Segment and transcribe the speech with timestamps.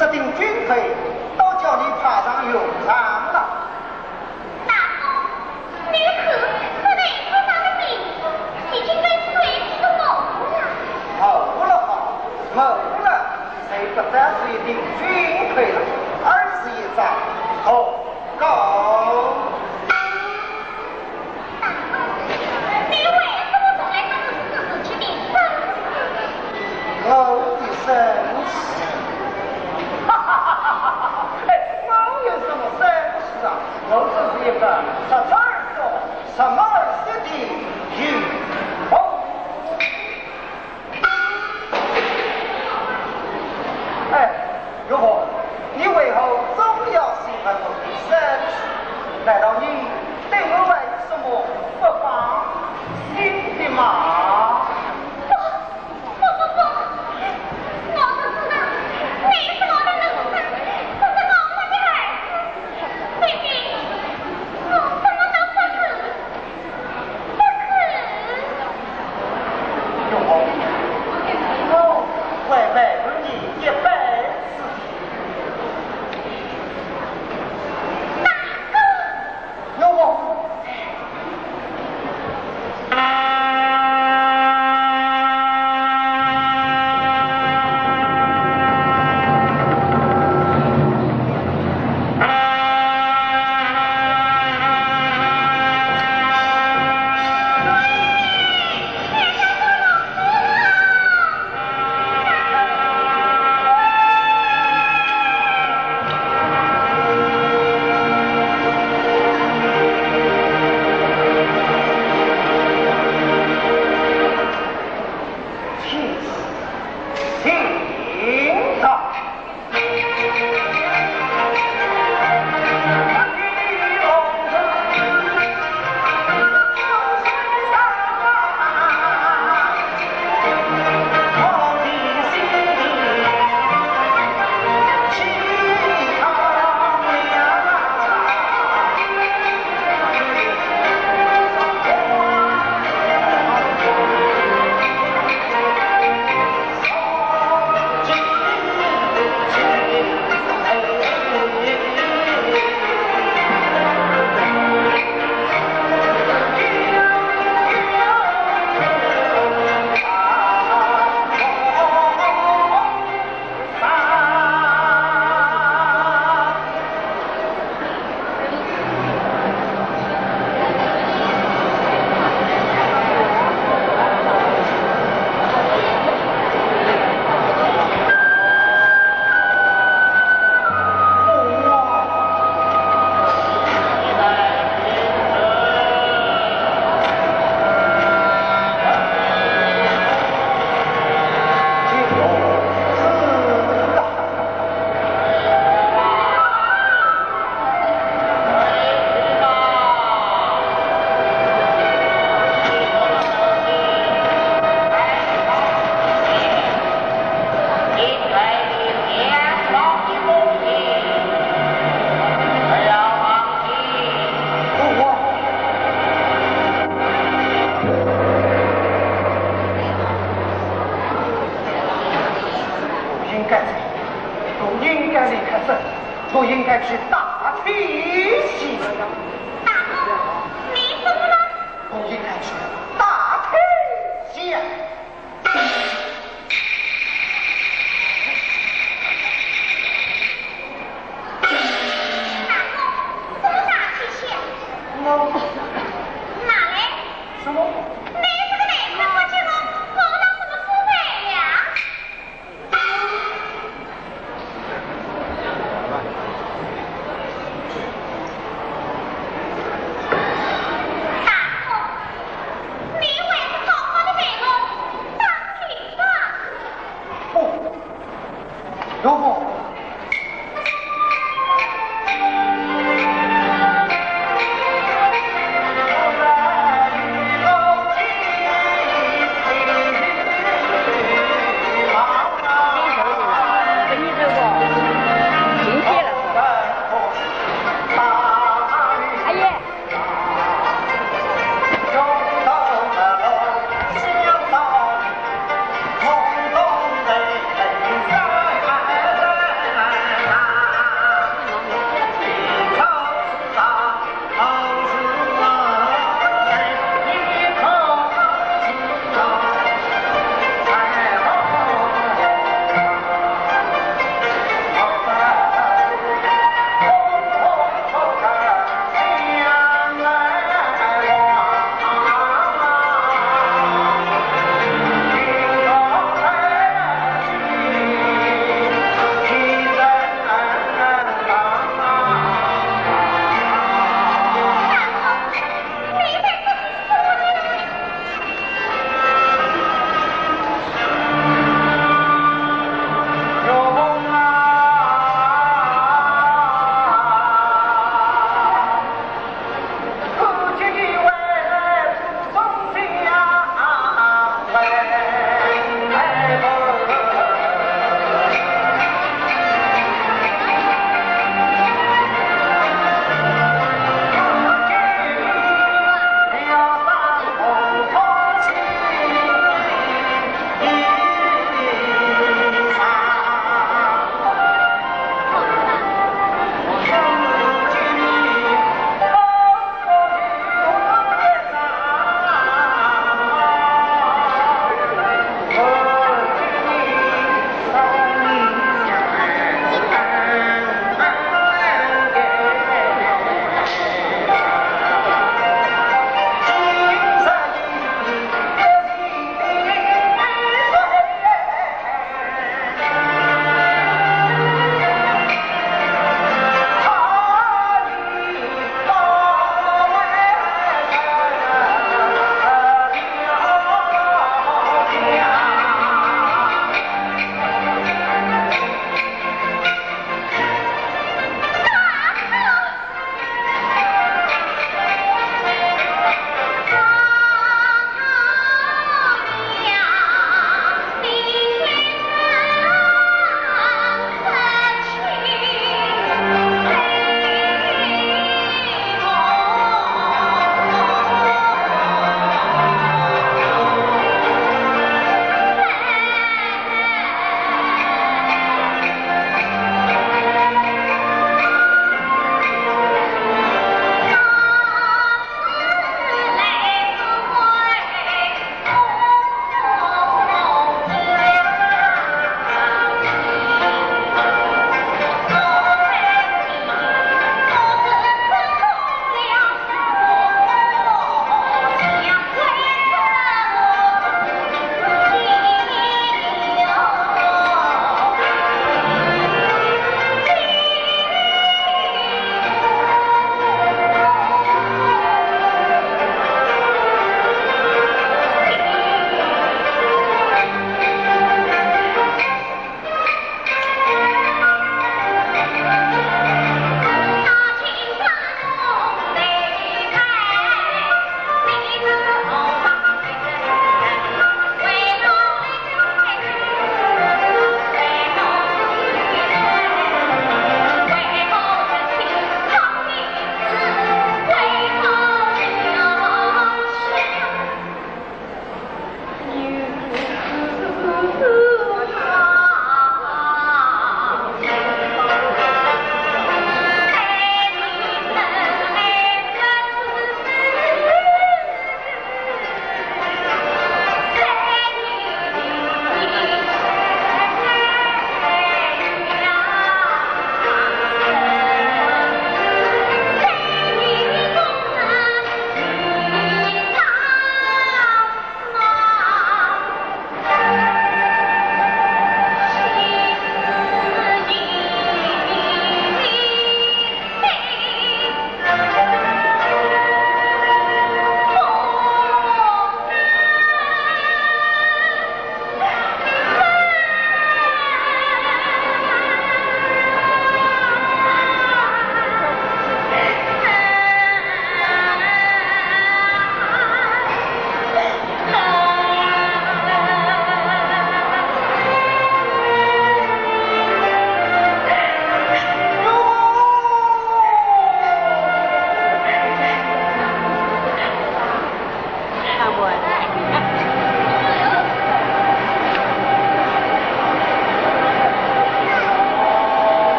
[0.00, 0.96] 制定军费
[1.36, 3.29] 都叫你派上用场。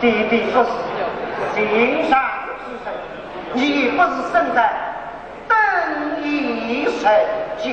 [0.00, 0.66] 弟弟不是
[1.54, 2.12] 行善
[2.64, 2.88] 之人，
[3.52, 4.72] 你不是生在
[5.46, 5.54] 等
[6.24, 7.02] 一神
[7.58, 7.64] 家，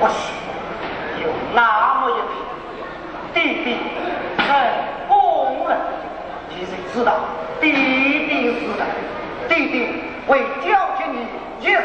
[0.00, 0.32] 或许
[1.22, 1.60] 有那
[2.00, 2.14] 么一
[3.34, 3.66] 天，弟弟
[4.38, 4.46] 成
[5.08, 5.76] 功了，
[6.48, 7.12] 你谁知道？
[7.60, 8.82] 弟弟死了，
[9.46, 9.74] 弟弟
[10.26, 11.16] 会教训你
[11.60, 11.82] 一手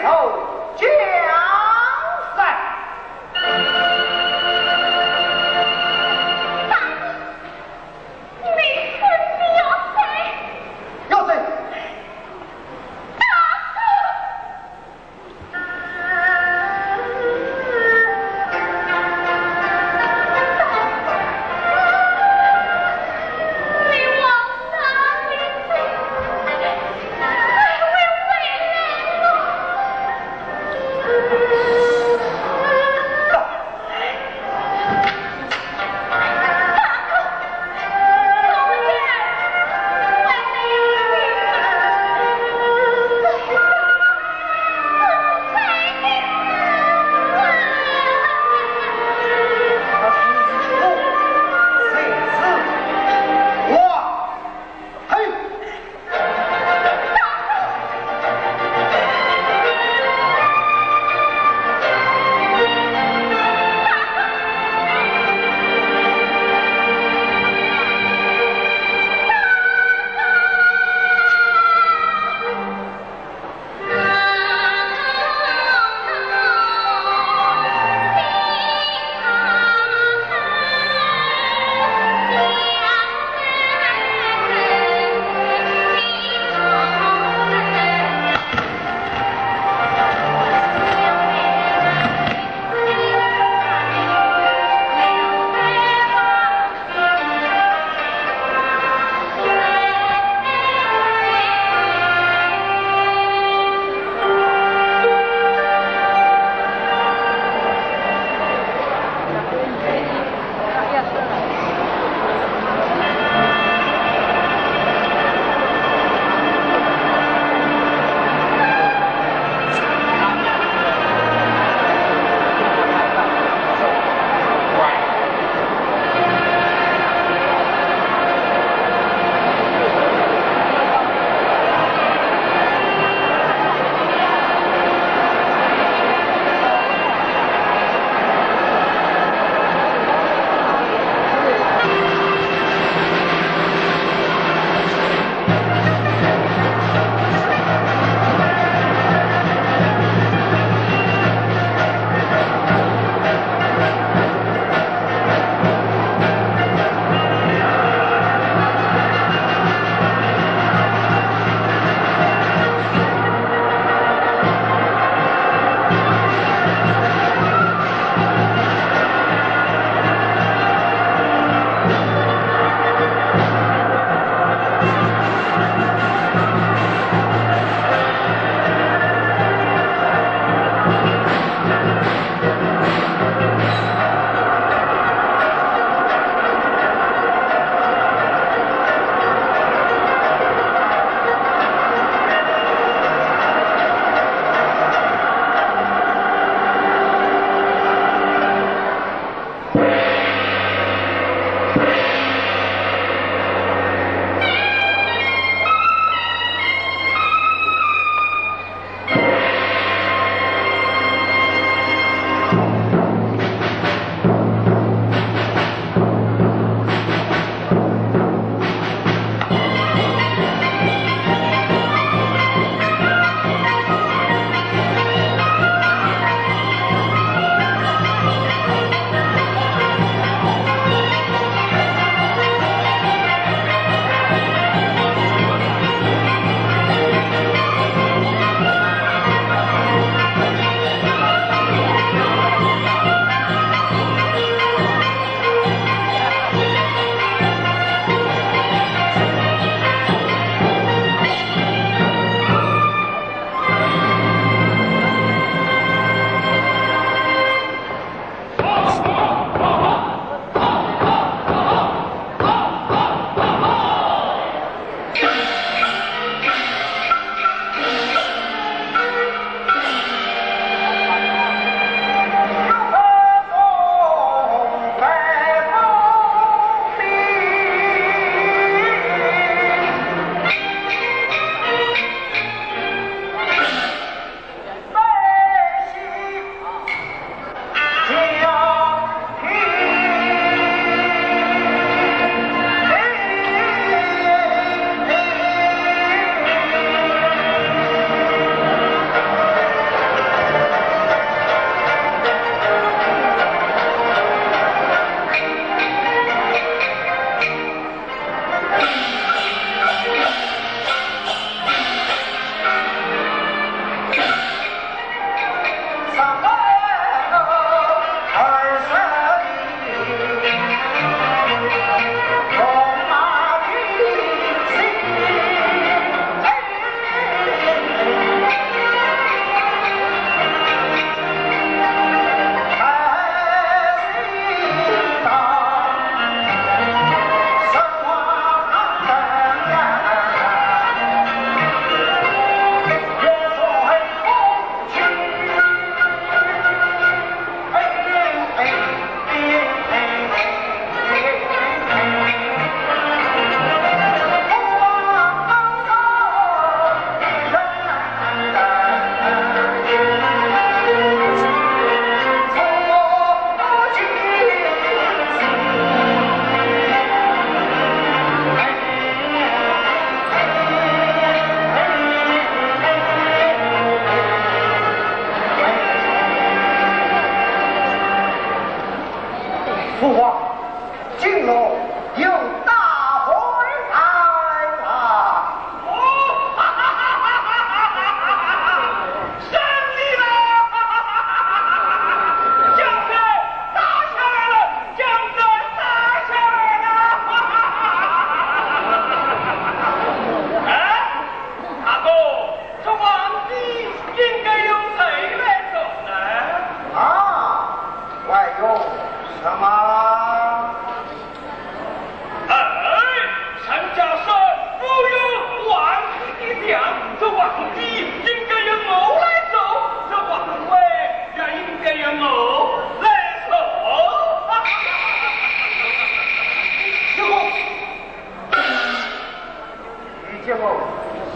[430.46, 430.62] 谢幕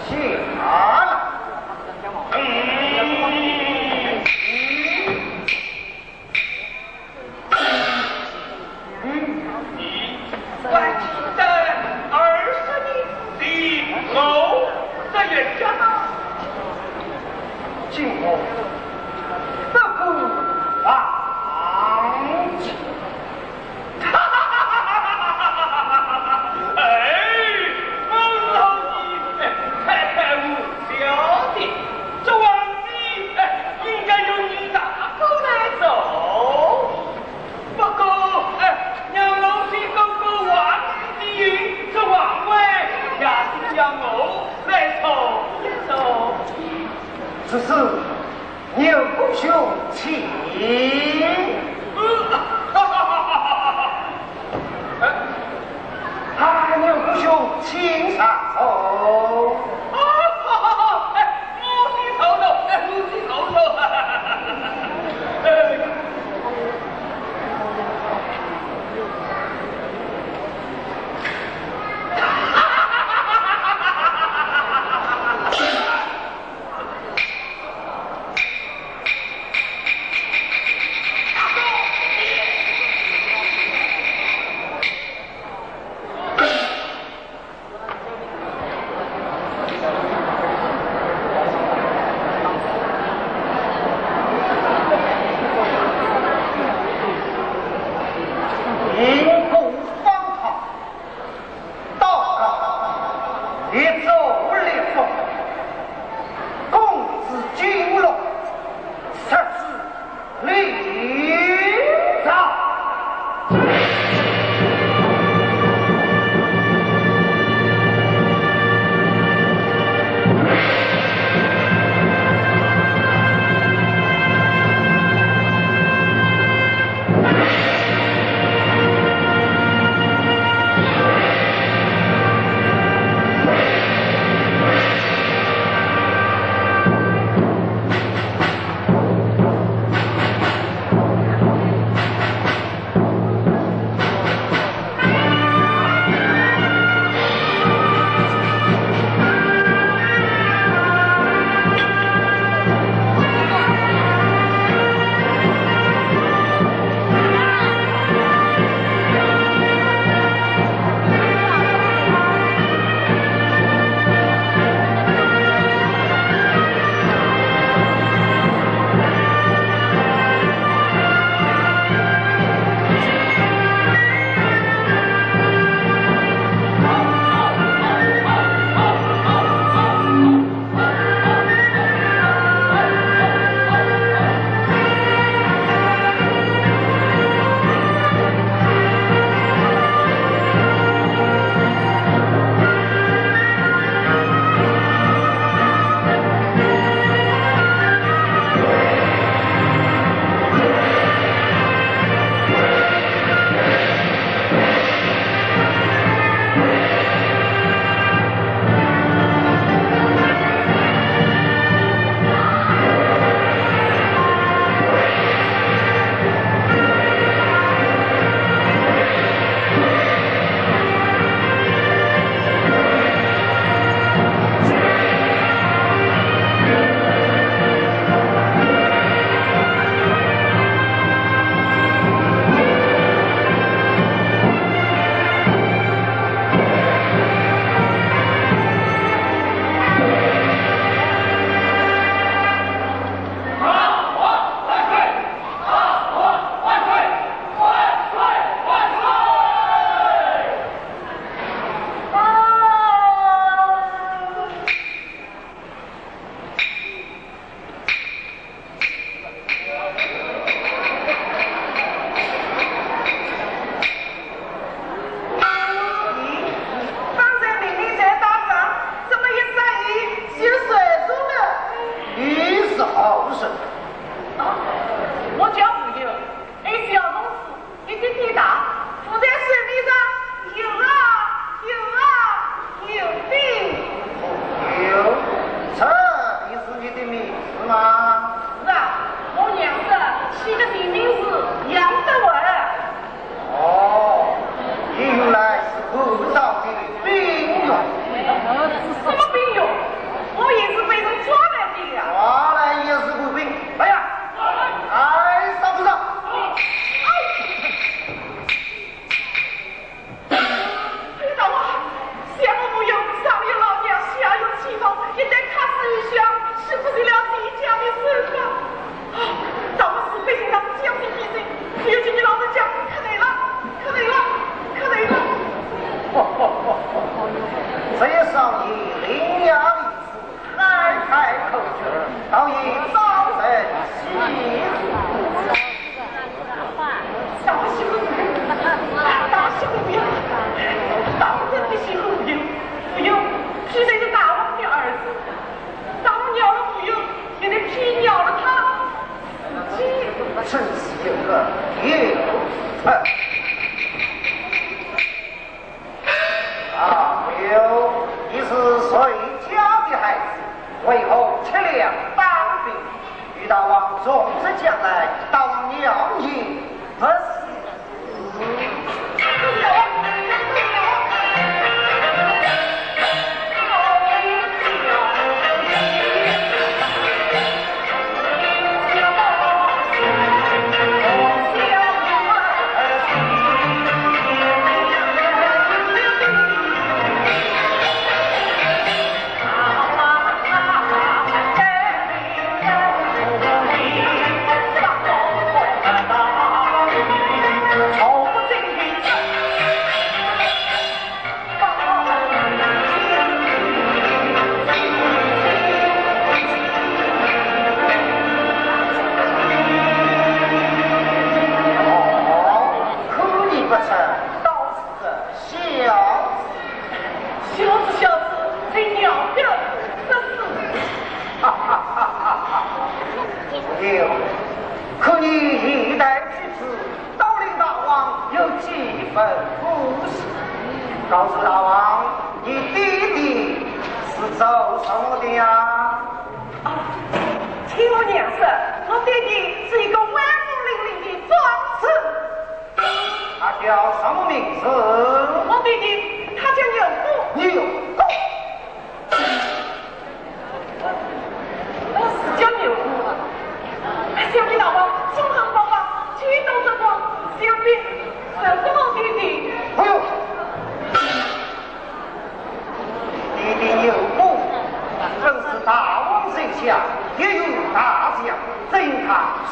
[0.07, 0.19] 幸
[0.59, 0.98] 好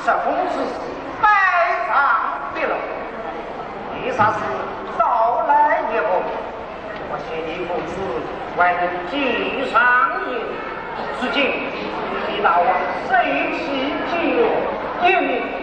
[0.07, 1.27] 在公司是摆
[1.85, 2.77] 上的了。
[4.05, 4.39] 为啥子
[4.97, 6.23] 到来一后
[7.11, 7.91] 我谢林公子
[8.55, 9.75] 为你敬上
[10.23, 10.39] 一礼
[11.19, 11.37] 如今
[12.29, 12.67] 李大王
[13.09, 13.11] 谁
[13.51, 15.56] 体疲